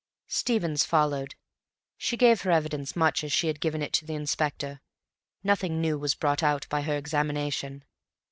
[0.29, 1.35] Stevens followed.
[1.95, 4.81] She gave her evidence much as she had given it to the Inspector.
[5.43, 7.83] Nothing new was brought out by her examination.